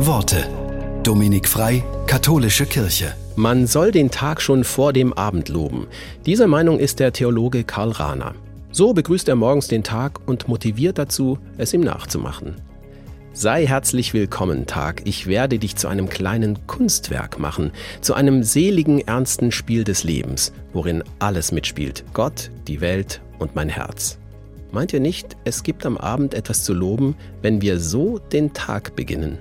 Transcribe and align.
Worte. 0.00 0.48
Dominik 1.02 1.48
Frei, 1.48 1.82
Katholische 2.06 2.66
Kirche. 2.66 3.14
Man 3.34 3.66
soll 3.66 3.90
den 3.90 4.12
Tag 4.12 4.40
schon 4.40 4.62
vor 4.62 4.92
dem 4.92 5.12
Abend 5.12 5.48
loben. 5.48 5.88
Dieser 6.24 6.46
Meinung 6.46 6.78
ist 6.78 7.00
der 7.00 7.12
Theologe 7.12 7.64
Karl 7.64 7.90
Rahner. 7.90 8.36
So 8.70 8.92
begrüßt 8.92 9.28
er 9.28 9.34
morgens 9.34 9.66
den 9.66 9.82
Tag 9.82 10.20
und 10.26 10.46
motiviert 10.46 10.98
dazu, 10.98 11.38
es 11.56 11.74
ihm 11.74 11.80
nachzumachen. 11.80 12.54
Sei 13.32 13.66
herzlich 13.66 14.14
willkommen, 14.14 14.66
Tag. 14.66 15.02
Ich 15.04 15.26
werde 15.26 15.58
dich 15.58 15.74
zu 15.74 15.88
einem 15.88 16.08
kleinen 16.08 16.64
Kunstwerk 16.68 17.40
machen, 17.40 17.72
zu 18.00 18.14
einem 18.14 18.44
seligen, 18.44 19.00
ernsten 19.00 19.50
Spiel 19.50 19.82
des 19.82 20.04
Lebens, 20.04 20.52
worin 20.72 21.02
alles 21.18 21.50
mitspielt. 21.50 22.04
Gott, 22.12 22.52
die 22.68 22.80
Welt 22.80 23.20
und 23.40 23.56
mein 23.56 23.68
Herz. 23.68 24.18
Meint 24.70 24.92
ihr 24.92 25.00
nicht, 25.00 25.36
es 25.44 25.64
gibt 25.64 25.84
am 25.84 25.96
Abend 25.96 26.34
etwas 26.34 26.62
zu 26.62 26.72
loben, 26.72 27.16
wenn 27.42 27.62
wir 27.62 27.80
so 27.80 28.18
den 28.18 28.52
Tag 28.52 28.94
beginnen? 28.94 29.38